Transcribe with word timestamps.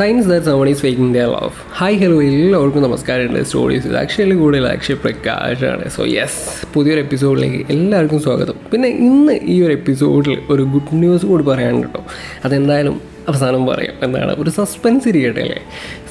Signs 0.00 0.28
that 0.28 0.46
someone 0.46 0.68
is 0.68 0.80
faking 0.80 1.14
the 1.14 1.18
love 1.18 1.48
hi 1.76 1.96
hello 1.96 2.22
എല്ലാവർക്കും 2.22 2.82
നമസ്കാരം 2.82 3.26
ഉണ്ട് 3.26 3.42
സ്റ്റോറീസ് 3.42 3.86
ഇത് 3.86 3.96
ആക്ച്വലി 3.96 4.34
കൂടുതൽ 4.34 4.66
അക്ഷയ് 4.66 4.96
പ്രകാശാണ്. 4.96 5.90
സോ 5.90 6.04
യെസ് 6.04 6.38
പുതിയൊരു 6.74 7.00
എപ്പിസോഡിലേക്ക് 7.00 7.66
എല്ലാവർക്കും 7.70 8.20
സ്വാഗതം. 8.20 8.54
പിന്നെ 8.72 8.88
ഇന്ന് 8.88 9.32
ഈ 9.32 9.62
ഒരു 9.62 9.72
എപ്പിസോഡിൽ 9.72 10.38
ഒരു 10.50 10.62
ഗുഡ് 10.62 10.92
ന്യൂസ് 10.92 11.26
കൂടി 11.26 11.44
പറയാനുണ്ട് 11.44 11.86
കേട്ടോ. 11.86 12.04
അതെന്തായാലും 12.44 13.00
അവസാനം 13.28 13.66
പറയാം. 13.66 13.94
എന്താണ്? 14.02 14.36
ഒരു 14.38 14.50
സസ്പെൻസ് 14.50 15.08
ഇരിക്കട്ടെ 15.08 15.40
അല്ലേ? 15.40 15.60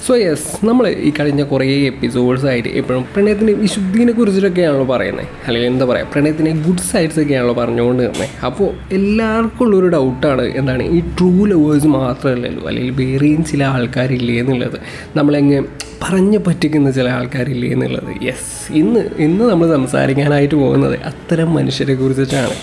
സോ 0.08 0.16
യെസ് 0.16 0.66
നമ്മൾ 0.66 0.88
ഈ 0.88 1.12
കഴിഞ്ഞ 1.20 1.44
കുറേ 1.44 1.66
എപ്പിസോഡ്സ് 1.66 2.46
ആയിട്ട് 2.46 2.70
എപ്പോഴും 2.70 3.04
പ്രണയത്തിന്റെ 3.04 3.54
വിശുദ്ധിനെ 3.54 4.14
കുറിച്ചിട്ടൊക്കെയാണല്ലോ 4.14 4.86
പറയുന്നത് 4.86 5.26
അല്ലെങ്കിൽ 5.48 5.70
എന്താ 5.70 5.86
പറയുക 5.86 6.08
പ്രണയത്തിന്റെ 6.14 6.52
ഗുഡ് 6.52 6.78
സൈഡ്സ് 6.78 7.20
ഒക്കെയാണല്ലോ 7.20 7.54
പറഞ്ഞുകൊണ്ട് 7.54 8.04
തന്നെ 8.04 8.28
അപ്പോൾ 8.46 8.94
എല്ലാവർക്കും 8.94 9.66
ഉള്ളൊരു 9.66 9.88
ഡൗട്ടാണ് 9.88 10.42
എന്താണ്? 10.42 10.84
ഈ 10.84 11.00
ട്രൂ 11.00 11.46
ലവേഴ്സ് 11.46 11.88
മാത്രമല്ലല്ലോ 11.88 12.68
അല്ലെങ്കിൽ 12.68 12.92
വേറെയും 12.92 13.46
ചില 13.46 13.64
ആൾക്കാരില്ലേ 13.64 14.40
എന്നുള്ളത്. 14.40 14.80
നമ്മളെങ്ങ് 15.16 15.64
പറഞ്ഞു 16.04 16.38
പറ്റിക്കുന്ന 16.48 16.92
ചില 16.92 17.10
ആൾക്കാരില്ലേ 17.10 17.70
എന്നുള്ളത്. 17.70 18.26
യെസ് 18.26 18.74
ഇന്ന് 18.74 19.10
ഇന്ന് 19.18 19.46
നമ്മൾ 19.46 19.68
സംസാരിക്കാനായിട്ട് 19.70 20.56
പോകുന്നത് 20.56 21.00
അത്തരം 21.00 21.54
മനുഷ്യരെ 21.54 21.94
കുറിച്ചിട്ടാണ്. 21.94 22.56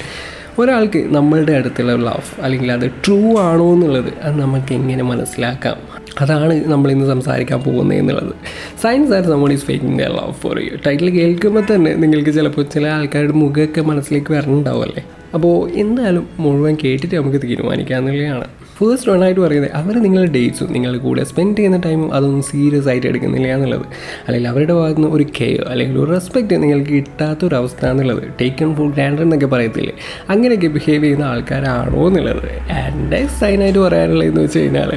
ഒരാൾക്ക് 0.59 1.05
നമ്മളുടെ 1.09 1.53
അടുത്തുള്ള 1.53 1.93
ലവ് 1.97 2.43
അല്ലെങ്കിൽ 2.43 2.73
അത് 2.73 2.91
ട്രൂ 3.05 3.39
ആണോ 3.39 3.73
എന്നുള്ളത് 3.73 4.13
അത് 4.23 4.41
നമുക്ക് 4.41 4.73
എങ്ങനെ 4.75 5.03
മനസ്സിലാക്കാം? 5.03 5.77
അതാണ് 6.21 6.65
നമ്മൾ 6.67 6.91
ഇന്ന് 6.91 7.07
സംസാരിക്കാൻ 7.07 7.63
പോകുന്നത് 7.63 7.99
എന്നുള്ളത്. 7.99 8.35
Signs 8.83 9.15
are 9.15 9.23
someone 9.23 9.53
is 9.53 9.65
faking 9.65 10.03
the 10.03 10.03
love 10.03 10.33
for 10.33 10.61
you 10.61 10.77
title 10.87 11.11
കേൾക്കുമ്പോൾ 11.11 11.75
തന്നെ 11.75 11.95
നിങ്ങൾക്ക് 11.95 12.35
ചിലപ്പോൾ 12.35 12.63
ചില 12.63 12.87
ആൾക്കാരുടെ 12.89 13.33
മുഖമൊക്കെ 13.33 13.81
മനസ്സിലേക്ക് 13.81 14.33
വരണുണ്ടാവുമല്ലേ 14.33 15.05
അപ്പോൾ 15.35 15.71
എന്തായാലും 15.71 16.29
മുഴുവൻ 16.39 16.77
കേട്ടിട്ട് 16.85 17.17
നമുക്ക് 17.17 17.43
തീരുമാനിക്കാമെന്നുള്ളതാണ് 17.43 18.66
ഫേസ്റ്റ് 18.79 19.11
ആയിട്ട് 19.13 19.41
പറയുന്നത് 19.41 19.73
അവർ 19.73 20.03
നിങ്ങളുടെ 20.03 20.33
ഡേറ്റ്സും 20.33 20.73
നിങ്ങളുടെ 20.73 20.99
കൂടെ 20.99 21.25
സ്പെൻഡ് 21.25 21.59
ചെയ്യുന്ന 21.59 21.81
ടൈമും 21.87 22.15
അതൊന്നും 22.15 22.43
സീരിയസ് 22.43 22.89
ആയിട്ട് 22.89 23.07
എടുക്കുന്നില്ല 23.07 23.49
എന്നുള്ളത്. 23.49 23.87
അല്ലെങ്കിൽ 24.27 24.49
അവരുടെ 24.49 24.73
ഭാഗത്ത് 24.73 25.01
നിന്ന് 25.01 25.17
ഒരു 25.17 25.27
കെയർ 25.41 25.65
അല്ലെങ്കിൽ 25.69 25.99
ഒരു 25.99 26.11
റെസ്പെക്റ്റ് 26.11 26.63
നിങ്ങൾക്ക് 26.63 26.91
കിട്ടാത്ത 26.91 27.45
ഒരു 27.45 27.55
അവസ്ഥ 27.55 27.87
എന്നുള്ളത് 27.87 28.23
ടേക്കൺ 28.41 28.75
ഫോർ 28.75 28.93
ഗ്രാൻഡർ 28.93 29.23
എന്നൊക്കെ 29.23 29.47
പറയത്തില്ലേ? 29.47 29.95
അങ്ങനെയൊക്കെ 30.29 30.67
ബിഹേവ് 30.67 31.05
ചെയ്യുന്ന 31.05 31.25
ആൾക്കാരാണോ 31.25 32.07
എന്നുള്ളത്. 32.07 32.71
ആൻഡ് 32.71 33.27
സൈനായിട്ട് 33.41 33.79
പറയാനുള്ളതെന്ന് 33.79 34.41
വെച്ച് 34.41 34.59
കഴിഞ്ഞാൽ 34.59 34.93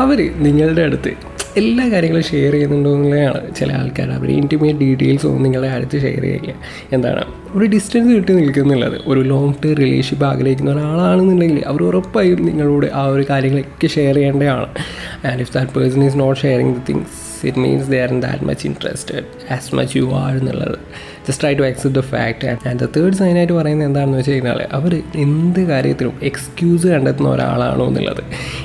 അവർ 0.00 0.34
നിങ്ങളുടെ 0.36 0.82
അടുത്ത് 0.82 1.33
എല്ലാ 1.56 1.88
കാര്യങ്ങളും 1.88 2.24
ഷെയർ 2.24 2.52
ചെയ്യുന്നുണ്ടോ 2.52 2.94
എന്നുള്ളതാണ്. 2.94 3.54
ചില 3.54 3.72
ആൾക്കാർ 3.72 4.10
അവർ 4.10 4.30
ഇന്റിമേറ്റ് 4.30 4.78
ഡീറ്റെയിൽസ് 4.78 5.26
ഒന്നും 5.26 5.42
നിങ്ങളെ 5.42 5.70
അടുത്ത് 5.70 6.00
ഷെയർ 6.00 6.20
ചെയ്യില്ല. 6.20 6.54
എന്താണ്? 6.92 7.24
ഒരു 7.54 7.64
ഡിസ്റ്റൻസ് 7.64 8.14
കിട്ടി 8.14 8.32
നിൽക്കുന്നുള്ളത്. 8.32 9.00
ഒരു 9.06 9.20
ലോങ് 9.20 9.54
ടേം 9.64 9.74
റിലേഷൻഷിപ്പ് 9.74 10.26
ആഗ്രഹിക്കുന്ന 10.26 10.70
ഒരാളാണെന്നുണ്ടെങ്കിൽ 10.70 11.62
അവർ 11.66 11.82
ഉറപ്പായും 11.82 12.46
നിങ്ങളോട് 12.46 12.86
ആ 12.94 13.04
ഒരു 13.04 13.24
കാര്യങ്ങളൊക്കെ 13.30 13.86
ഷെയർ 13.86 14.14
ചെയ്യേണ്ടതാണ്. 14.14 14.66
And 15.26 15.40
if 15.40 15.54
that 15.54 15.72
person 15.72 16.04
is 16.04 16.18
not 16.18 16.40
sharing 16.40 16.74
the 16.74 16.80
things 16.88 17.46
it 17.46 17.58
means 17.58 17.90
they 17.90 18.02
are 18.02 18.08
in 18.08 18.22
that 18.22 18.44
much 18.44 18.66
interested 18.66 19.52
as 19.52 19.74
much 19.74 19.96
you 19.96 20.02
are 20.02 20.36
എന്നുള്ളത്. 20.36 20.78
Just 21.28 21.42
try 21.42 21.54
to 21.54 21.62
accept 21.62 22.00
the 22.00 22.02
fact 22.02 22.68
and 22.68 22.78
the 22.78 22.88
third 22.96 23.14
സൈനായിട്ട് 23.14 23.52
പറയുന്നത് 23.52 23.88
എന്താണെന്ന് 23.88 24.18
വെച്ച് 24.18 24.30
കഴിഞ്ഞാൽ 24.30 24.60
അവർ 24.72 25.02
എന്ത് 25.16 25.60
കാര്യത്തിലും 25.60 26.12
excuse 26.22 26.86
കണ്ടെത്തുന്ന 26.86 27.30
ഒരാളാണോ 27.30 27.86
എന്നുള്ളത്. 27.86 28.22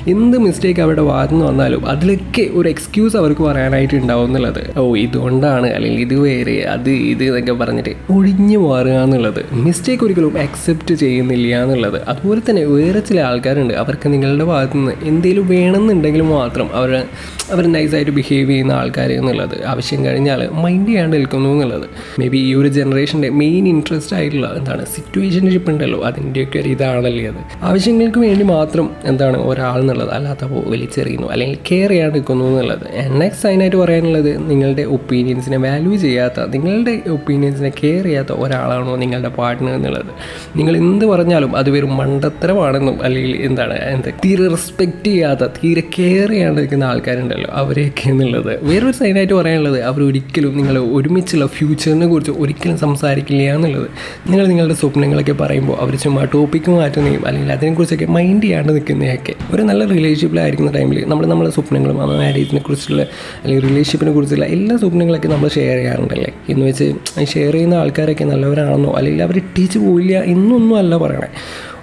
എന്ത് 0.08 0.38
മിസ്റ്റേക്ക് 0.38 0.80
അവരുടെ 0.80 1.02
ഭാഗത്തു 1.02 1.32
നിന്ന് 1.32 1.46
വന്നാലും 1.46 1.86
അതിലൊക്കെ 1.86 2.48
ഒരു 2.52 2.68
എക്സ്ക്യൂസ് 2.68 3.16
അവർക്ക് 3.16 3.40
പറയാനായിട്ട് 3.42 3.94
ഉണ്ടാവും 3.94 4.26
എന്നുള്ളത്. 4.26 4.78
ഓ 4.78 4.96
ഇതുകൊണ്ടാണ് 4.96 5.66
അല്ലെങ്കിൽ 5.66 6.00
ഇത് 6.00 6.14
വേറെ 6.14 6.62
അത് 6.62 6.90
ഇത് 6.90 7.24
എന്നൊക്കെ 7.24 7.52
പറഞ്ഞിട്ട് 7.52 7.94
ഒഴിഞ്ഞു 8.12 8.58
മാറുക 8.58 8.92
എന്നുള്ളത്. 8.92 9.44
മിസ്റ്റേക്ക് 9.52 10.04
ഒരിക്കലും 10.04 10.38
അക്സെപ്റ്റ് 10.38 10.94
ചെയ്യുന്നില്ല 10.94 11.62
എന്നുള്ളത്. 11.62 12.02
അതുപോലെ 12.08 12.40
തന്നെ 12.50 12.64
വേറെ 12.64 13.00
ചില 13.00 13.20
ആൾക്കാരുണ്ട്. 13.20 13.74
അവർക്ക് 13.74 14.12
നിങ്ങളുടെ 14.12 14.44
ഭാഗത്തു 14.44 14.76
നിന്ന് 14.76 14.92
എന്തെങ്കിലും 15.02 15.48
വേണമെന്നുണ്ടെങ്കിൽ 15.48 16.22
മാത്രം 16.22 16.74
അവർ 16.74 17.04
അവർ 17.52 17.72
നൈസായിട്ട് 17.72 18.10
ബിഹേവ് 18.10 18.50
ചെയ്യുന്ന 18.50 18.72
ആൾക്കാർ 18.72 19.12
എന്നുള്ളത്. 19.12 19.64
ആവശ്യം 19.66 20.04
കഴിഞ്ഞാൽ 20.04 20.48
മൈൻഡ് 20.52 20.88
ചെയ്യാണ്ട് 20.88 21.16
നിൽക്കുന്നു 21.16 21.50
എന്നുള്ളത്. 21.50 21.86
മേ 22.18 22.28
ബി 22.28 22.49
ഒരു 22.54 22.68
ജനറേഷന്റെ 22.68 23.30
മെയിൻ 23.30 23.68
ഇൻട്രസ്റ്റ് 23.68 24.16
ആയിട്ടുള്ള 24.16 24.54
എന്താണ് 24.56 24.86
സിറ്റുവേഷൻഷിപ്പ് 24.86 25.70
ഉണ്ടല്ലോ 25.70 26.00
അതിന്റെയൊക്കെ 26.02 26.58
ഒരു 26.58 26.68
ഇതാണല്ലേ 26.68 27.26
അത്. 27.26 27.40
ആവശ്യങ്ങൾക്ക് 27.62 28.18
വേണ്ടി 28.18 28.44
മാത്രം 28.44 28.90
എന്താണ് 29.04 29.36
ഒരാൾ 29.36 29.80
എന്നുള്ളത് 29.80 30.10
അല്ലാത്തപ്പോൾ 30.10 30.70
വലിച്ചെറിയുന്നു 30.70 31.28
അല്ലെങ്കിൽ 31.28 31.58
കെയർ 31.70 31.88
ചെയ്യാൻ 31.88 32.12
നിൽക്കുന്നു 32.12 32.44
എന്നുള്ളത്. 32.44 32.86
നെക്സ്റ്റ് 33.10 33.42
സൈനായിട്ട് 33.42 33.76
പറയാനുള്ളത് 33.76 34.50
നിങ്ങളുടെ 34.50 34.82
ഒപ്പീനിയൻസിനെ 34.82 35.56
വാല്യൂ 35.56 35.96
ചെയ്യാത്ത 35.96 36.40
നിങ്ങളുടെ 36.46 37.02
ഒപ്പീനിയൻസിനെ 37.10 37.72
കെയർ 37.84 38.04
ചെയ്യാത്ത 38.04 38.32
ഒരാളാണോ 38.32 38.96
നിങ്ങളുടെ 38.96 39.28
പാർട്ട്ണർ 39.28 39.74
എന്നുള്ളത്. 39.74 40.10
നിങ്ങൾ 40.56 40.76
എന്ത് 40.76 41.06
പറഞ്ഞാലും 41.06 41.56
അത് 41.56 41.70
വെറും 41.70 41.96
മണ്ടത്തരമാണെന്നും 41.96 43.02
അല്ലെങ്കിൽ 43.02 43.36
എന്താണ് 43.36 43.74
എന്താ 43.74 44.10
തീരെ 44.24 44.48
റെസ്പെക്റ്റ് 44.48 45.04
ചെയ്യാത്ത 45.04 45.44
തീരെ 45.44 45.82
കെയർ 45.98 46.28
ചെയ്യാണ്ട് 46.28 46.60
നിൽക്കുന്ന 46.60 46.84
ആൾക്കാരുണ്ടല്ലോ 46.84 47.50
അവരെയൊക്കെ 47.52 48.08
എന്നുള്ളത്. 48.08 48.58
വേറൊരു 48.62 48.92
സൈനായിട്ട് 48.92 49.34
പറയാനുള്ളത് 49.34 49.82
അവർ 49.82 50.02
ഒരിക്കലും 50.02 50.56
നിങ്ങൾ 50.56 50.78
ഒരുമിച്ചുള്ള 50.78 51.46
ഫ്യൂച്ചറിനെ 51.46 52.06
കുറിച്ച് 52.06 52.30
ഒരിക്കലും 52.40 52.78
സംസാരിക്കില്ല 52.78 53.54
എന്നുള്ളത്. 53.54 53.88
നിങ്ങൾ 54.30 54.46
നിങ്ങളുടെ 54.46 54.74
സ്വപ്നങ്ങളൊക്കെ 54.74 55.32
പറയുമ്പോൾ 55.32 55.76
അവർ 55.80 55.96
ചുമ്മാ 55.96 56.24
ടോപ്പിക്ക് 56.34 56.70
മാറ്റുന്നതും 56.70 57.26
അല്ലെങ്കിൽ 57.26 57.52
അതിനെക്കുറിച്ചൊക്കെ 57.52 58.04
മൈൻഡ് 58.04 58.42
ചെയ്യാണ്ട് 58.42 58.72
നിൽക്കുന്നതൊക്കെ 58.72 59.34
ഒരു 59.54 59.62
നല്ല 59.62 59.84
റിലേഷൻഷിപ്പിലായിരിക്കുന്ന 59.84 60.72
ടൈമിൽ 60.72 61.04
നമ്മൾ 61.08 61.26
നമ്മുടെ 61.26 61.50
സ്വപ്നങ്ങളും 61.50 62.02
ആ 62.02 62.04
മാരേജിനെ 62.04 62.60
കുറിച്ചുള്ള 62.60 63.02
അല്ലെങ്കിൽ 63.42 63.68
റിലേഷൻഷിപ്പിനെ 63.68 64.12
കുറിച്ചുള്ള 64.12 64.44
എല്ലാ 64.44 64.76
സ്വപ്നങ്ങളൊക്കെ 64.76 65.28
നമ്മൾ 65.28 65.48
ഷെയർ 65.48 65.76
ചെയ്യാറുണ്ടല്ലേ? 65.76 66.32
എന്ന് 66.48 66.66
വെച്ച് 66.66 66.86
ഷെയർ 67.32 67.52
ചെയ്യുന്ന 67.52 67.74
ആൾക്കാരൊക്കെ 67.74 68.24
നല്ലവരാണെന്നോ 68.24 68.92
അല്ലെങ്കിൽ 68.92 69.22
അവർ 69.22 69.36
ഇട്ടിച്ച് 69.36 69.78
പോയില്ല 69.78 70.22
എന്നൊന്നും 70.34 70.76
അല്ല 70.78 70.96
പറയണേ. 70.96 71.28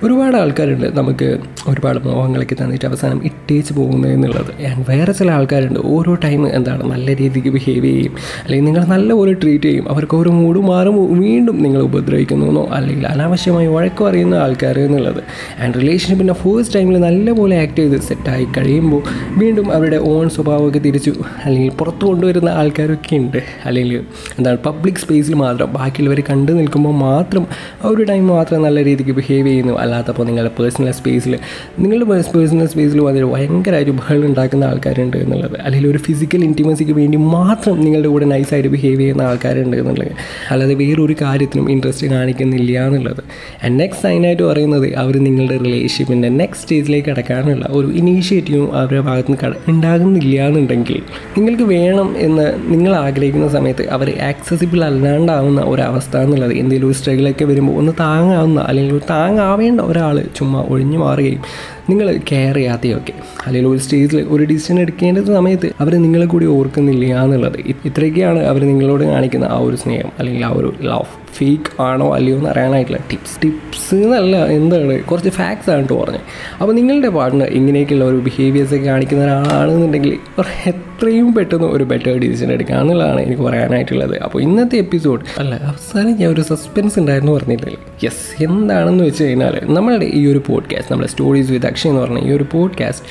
ഒരുപാട് 0.03 0.35
ആൾക്കാരുണ്ട് 0.38 0.97
നമുക്ക് 0.97 1.38
ഒരുപാട് 1.68 2.08
മോഹങ്ങളൊക്കെ 2.08 2.56
തന്നിട്ട് 2.63 2.85
അവസാനം 2.85 3.25
ഇട്ടേച്ച് 3.25 3.74
പോകുന്നത് 3.74 4.13
എന്നുള്ളത്. 4.13 4.66
ആൻഡ് 4.66 4.85
വേറെ 4.90 5.12
ചില 5.12 5.31
ആൾക്കാരുണ്ട്. 5.31 5.80
ഓരോ 5.85 6.16
ടൈം 6.16 6.56
എന്താണ് 6.56 6.91
നല്ല 6.91 7.16
രീതിക്ക് 7.16 7.47
ബിഹേവ് 7.47 7.85
ചെയ്യും. 7.85 8.13
അല്ലെങ്കിൽ 8.44 8.66
നിങ്ങൾ 8.66 8.86
നല്ലപോലെ 8.86 9.34
ട്രീറ്റ് 9.34 9.66
ചെയ്യും. 9.66 9.90
അവർക്ക് 9.90 10.18
ഓരോ 10.18 10.31
മൂഡ് 10.31 10.59
മാറും. 10.59 11.19
വീണ്ടും 11.19 11.63
നിങ്ങൾ 11.63 11.81
ഉപദ്രവിക്കുന്നോ 11.81 12.68
അല്ലെങ്കിൽ 12.72 13.07
അനാവശ്യമായി 13.07 13.68
വഴക്കം 13.68 14.07
അറിയുന്ന 14.07 14.36
ആൾക്കാർ 14.36 14.80
എന്നുള്ളത്. 14.80 15.24
ആൻഡ് 15.62 15.75
റിലേഷൻഷിപ്പിന്റെ 15.75 16.34
ഫസ്റ്റ് 16.34 16.80
ടൈമിൽ 16.80 16.97
നല്ലപോലെ 16.97 17.62
ആക്ട് 17.62 17.75
ചെയ്ത് 17.75 18.02
സെറ്റായി 18.02 18.47
കഴിയുമ്പോൾ 18.57 19.03
വീണ്ടും 19.38 19.72
അവരുടെ 19.72 19.97
ഓൺ 19.97 20.30
സ്വഭാവമൊക്കെ 20.30 20.80
തിരിച്ചു 20.80 21.13
അല്ലെങ്കിൽ 21.46 21.69
പുറത്തു 21.69 22.06
കൊണ്ടുവരുന്ന 22.06 22.50
ആൾക്കാരൊക്കെ 22.50 23.16
ഉണ്ട്. 23.16 23.44
അല്ലെങ്കിൽ 23.66 23.97
എന്താണ് 24.38 24.57
പബ്ലിക് 24.57 24.96
സ്പേസിൽ 24.96 25.34
മാത്രം 25.34 25.74
ബാക്കിയുള്ളവർ 25.74 26.24
കണ്ടു 26.30 26.52
നിൽക്കുമ്പോൾ 26.52 26.94
മാത്രം 26.94 27.47
ഒരു 27.86 28.03
ടൈം 28.03 28.28
മാത്രം 28.28 28.62
നല്ല 28.62 28.84
രീതിക്ക് 28.84 29.12
ബിഹേവ് 29.12 29.47
ചെയ്യുന്നു. 29.47 29.87
അല്ലാത്തപ്പോൾ 29.88 30.25
നിങ്ങളുടെ 30.30 30.52
പേഴ്സണൽ 30.59 30.92
സ്പേസിൽ 30.92 31.34
നിങ്ങളുടെ 31.80 32.06
പേഴ്സണൽ 32.36 32.68
സ്പേസിൽ 32.68 33.02
വന്നിട്ട് 33.02 33.30
ഭയങ്കരമായിട്ട് 33.34 33.92
ബഹളം 33.92 34.25
ഉണ്ടാക്കുന്ന 34.25 34.64
ആൾക്കാരുണ്ട് 34.64 35.18
എന്നുള്ളത്. 35.18 35.58
അല്ലെങ്കിൽ 35.62 35.90
ഒരു 35.92 35.98
ഫിസിക്കൽ 35.98 36.44
ഇന്റിമസിക്ക് 36.44 36.92
വേണ്ടി 36.92 37.18
മാത്രം 37.18 37.75
നിങ്ങളുടെ 37.81 38.08
കൂടെ 38.08 38.25
നൈസായിട്ട് 38.25 38.70
ബിഹേവ് 38.70 39.00
ചെയ്യുന്ന 39.00 39.22
ആൾക്കാരുണ്ട് 39.22 39.78
എന്നുള്ളത്. 39.78 40.12
അല്ലാതെ 40.52 40.74
വേറൊരു 40.74 41.16
കാര്യത്തിനും 41.22 41.72
ഇൻട്രസ്റ്റ് 41.72 42.08
കാണിക്കുന്നില്ല 42.08 42.86
എന്നുള്ളത്. 42.88 43.22
ആൻഡ് 43.64 43.80
നെക്സ്റ്റ് 43.80 44.03
സൈനായിട്ട് 44.03 44.44
പറയുന്നത് 44.44 44.88
അവർ 44.96 45.16
നിങ്ങളുടെ 45.24 45.58
റിലേഷൻഷിപ്പിന്റെ 45.58 46.30
നെക്സ്റ്റ് 46.30 46.62
സ്റ്റേജിലേക്ക് 46.62 47.09
കടക്കാനുള്ള 47.09 47.66
ഒരു 47.69 47.88
ഇനീഷ്യേറ്റീവും 48.02 48.75
അവരുടെ 48.75 49.02
ഭാഗത്ത് 49.02 49.31
നിന്ന് 49.31 49.56
ഉണ്ടാകുന്നില്ല 49.68 50.36
എന്നുണ്ടെങ്കിൽ 50.48 50.98
നിങ്ങൾക്ക് 51.38 51.64
വേണം 51.64 52.09
എന്ന് 52.18 52.46
നിങ്ങൾ 52.68 52.94
ആഗ്രഹിക്കുന്ന 52.96 53.48
സമയത്ത് 53.48 53.84
അവർ 53.90 54.08
ആക്സസിബിൾ 54.22 54.80
അല്ലാണ്ടാവുന്ന 54.86 55.62
ഒരവസ്ഥ 55.62 56.18
എന്നുള്ളത്. 56.18 56.54
എന്തെങ്കിലും 56.54 56.88
ഒരു 56.88 56.98
സ്ട്രഗിളൊക്കെ 56.98 57.46
വരുമ്പോൾ 57.46 57.75
ഒന്ന് 57.78 57.94
താങ്ങാവുന്ന 58.00 58.59
അല്ലെങ്കിൽ 58.62 59.02
താങ്ങാവേണ്ട 59.09 59.76
ഒരാൾ 59.81 60.25
ചുമ്മാ 60.35 60.61
ഒഴിഞ്ഞു 60.61 60.99
മാറുകയും 60.99 61.41
നിങ്ങൾ 61.90 62.20
കെയർ 62.31 62.56
ചെയ്യാതെയൊക്കെ 62.56 63.14
അല്ലെങ്കിൽ 63.46 63.70
ഒരു 63.70 63.80
സ്റ്റേജിൽ 63.80 64.28
ഒരു 64.30 64.44
ഡിസിഷൻ 64.44 64.80
എടുക്കേണ്ട 64.80 65.18
സമയത്ത് 65.20 65.72
അവർ 65.80 65.94
നിങ്ങളെ 65.96 66.25
കൂടി 66.25 66.46
ഓർക്കുന്നില്ല 66.46 67.24
എന്നുള്ളത്. 67.24 67.58
ഇത്രയൊക്കെയാണ് 67.86 68.40
അവർ 68.44 68.62
നിങ്ങളോട് 68.62 69.03
കാണിക്കുന്ന 69.03 69.46
ആ 69.46 69.58
ഒരു 69.58 69.75
സ്നേഹം 69.75 70.12
അല്ലെങ്കിൽ 70.20 70.46
ആ 70.46 70.50
ഒരു 70.50 70.74
ലവ് 70.81 71.28
ഫേക്ക് 71.38 71.81
ആണോ 71.81 72.14
അല്ലയോ 72.14 72.38
എന്ന് 72.38 72.50
അറിയാനായിട്ടുള്ള 72.50 73.00
ടിപ്സ് 73.12 73.42
ടിപ്സ് 73.44 73.96
എന്നല്ല 73.96 74.46
എന്താണ്? 74.46 75.03
കുറച്ച് 75.03 75.30
ഫാക്ട്സ് 75.30 75.70
ആണ് 75.70 75.81
കേട്ടോ 75.81 76.03
പറഞ്ഞത്. 76.03 76.22
അപ്പോൾ 76.62 76.74
നിങ്ങളുടെ 76.74 77.09
പാർട്ട്ണർ 77.09 77.48
ഇങ്ങനെയൊക്കെയുള്ള 77.48 78.06
ഒരു 78.06 78.18
ബിഹേവിയേഴ്സ് 78.18 78.75
ഒക്കെ 78.75 78.86
കാണിക്കുന്ന 78.86 79.24
ഒരാളാണെന്നുണ്ടെങ്കിൽ 79.24 80.19
എത്രയും 80.66 81.33
പെട്ടെന്ന് 81.33 81.68
ഒരു 81.68 81.83
ബെറ്റർ 81.83 82.19
ഡിസിഷൻ 82.19 82.51
എടുക്കുക 82.51 82.75
എന്നുള്ളതാണ് 82.75 83.22
എനിക്ക് 83.22 83.42
പറയാനായിട്ടുള്ളത്. 83.42 84.19
അപ്പോൾ 84.19 84.42
ഇന്നത്തെ 84.42 84.78
എപ്പിസോഡ് 84.78 85.22
അല്ല 85.40 85.56
അവസാനം 85.56 86.12
ഞാൻ 86.12 86.30
ഒരു 86.31 86.42
സസ്പെൻസ് 86.42 87.00
ഉണ്ടായിരുന്നു 87.00 87.31
പറഞ്ഞിട്ടില്ല? 87.31 87.78
യെസ് 88.04 88.44
എന്താണെന്ന് 88.44 89.04
വെച്ച് 89.04 89.24
കഴിഞ്ഞാൽ 89.24 89.62
നമ്മളുടെ 89.66 90.06
ഈ 90.06 90.28
ഒരു 90.31 90.42
പോഡ്കാസ്റ്റ് 90.48 90.92
നമ്മുടെ 90.92 91.10
സ്റ്റോറീസ് 91.10 91.51
വിത്ത് 91.51 91.68
അക്ഷയ് 91.77 91.91
എന്ന് 91.91 92.01
പറഞ്ഞ 92.01 92.19
ഈ 92.25 92.31
ഒരു 92.31 92.45
പോഡ്കാസ്റ്റ് 92.51 93.06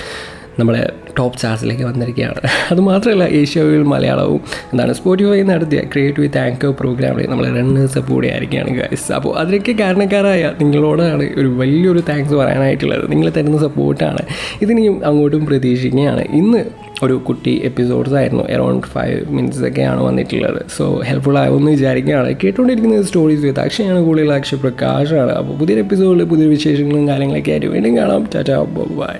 നമ്മുടെ 0.59 0.93
ടോപ്പ് 1.19 1.39
ചാർട്ടിലേക്ക് 1.39 1.83
വന്നിരിക്കുകയാണ്. 1.83 2.41
അതുമാത്രമല്ല 2.71 3.25
ഏഷ്യാവിൽ 3.25 3.83
മലയാളവും 3.83 4.41
എന്താണ് 4.73 4.93
സ്പോട്ടിഫൈ 4.93 5.43
നടത്തിയ 5.43 5.81
ക്രിയേറ്റ് 5.81 6.21
വിത്ത് 6.21 6.39
ആങ്കർ 6.39 6.71
പ്രോഗ്രാമിൽ 6.71 7.27
നമ്മൾ 7.31 7.47
റണ്ണേഴ്സ് 7.47 7.99
കൂടെ 7.99 8.29
ആയിരിക്കുകയാണ് 8.29 8.69
ഗൈസ് 8.69 9.13
അപ്പോൾ 9.13 9.39
അതിനൊക്കെ 9.39 9.73
കാരണക്കാരായ 9.73 10.53
നിങ്ങളോടാണ് 10.61 11.31
ഒരു 11.37 11.47
വലിയൊരു 11.47 12.03
താങ്ക്സ് 12.09 12.35
പറയാനായിട്ടുള്ളത്. 12.35 13.11
നിങ്ങൾ 13.11 13.31
തരുന്ന 13.31 13.59
സപ്പോർട്ടാണ് 13.59 14.19
ഇതിനിയും 14.63 15.07
അങ്ങോട്ടും 15.07 15.47
പ്രതീക്ഷിക്കുകയാണ്. 15.47 16.21
ഇന്ന് 16.21 16.65
ഒരു 17.03 17.15
കുട്ടി 17.15 17.61
എപ്പിസോഡ്സ് 17.65 18.15
ആയിരുന്നു. 18.15 18.45
അറൗണ്ട് 18.53 18.87
ഫൈവ് 18.87 19.25
മിനിറ്റ്സ് 19.29 19.65
ഒക്കെയാണ് 19.65 20.01
വന്നിട്ടുള്ളത്. 20.01 20.61
സോ 20.77 20.85
ഹെൽപ്ഫുൾ 21.09 21.39
ആകുമെന്ന് 21.39 21.71
വിചാരിക്കുകയാണ്. 21.71 22.37
കേട്ടുകൊണ്ടിരിക്കുന്നത് 22.45 23.05
സ്റ്റോറീസ് 23.05 23.45
വിത്ത് 23.45 23.61
അക്ഷയാണ് 23.61 24.05
കൂടുതൽ 24.05 24.33
അക്ഷയ് 24.33 24.59
പ്രകാശാണ് 24.59 25.33
അപ്പോൾ 25.33 25.57
പുതിയൊരു 25.59 25.83
എപ്പിസോഡിൽ 25.83 26.25
പുതിയ 26.25 26.47
വിശേഷങ്ങളും 26.47 27.09
കാര്യങ്ങളൊക്കെ 27.09 27.51
ആയിട്ട് 27.51 27.67
വീണ്ടും 27.67 27.97
കാണാം. 27.97 28.31
ചാച്ചാ 28.35 28.59
ബൈ 28.63 29.15